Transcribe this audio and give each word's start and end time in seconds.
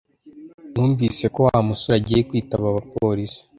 Numvise 0.71 1.23
ko 1.33 1.39
Wa 1.47 1.57
musore 1.67 1.95
agiye 1.99 2.21
kwitaba 2.29 2.65
abapolisi 2.71 3.39